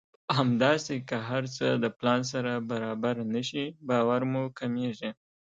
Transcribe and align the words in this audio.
همداسې 0.37 0.95
که 1.09 1.17
هر 1.29 1.43
څه 1.55 1.67
د 1.83 1.85
پلان 1.97 2.21
سره 2.31 2.51
برابر 2.71 3.15
نه 3.33 3.41
شي 3.49 3.65
باور 3.87 4.21
مو 4.31 4.43
کمېږي. 4.59 5.09